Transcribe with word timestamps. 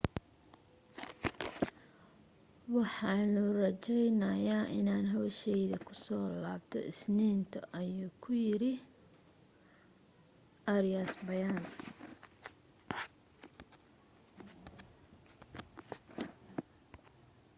waxaanu 2.75 3.43
rajaynayaa 3.61 4.65
inaanu 4.79 5.07
hawshayda 5.15 5.77
kusoo 5.87 6.27
laabto 6.43 6.79
isniinta 6.91 7.59
ayuu 7.79 8.11
ku 8.21 8.31
yiray 8.43 8.77
arias 10.75 11.13
bayaan 11.25 11.65